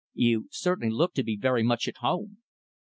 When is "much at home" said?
1.61-2.37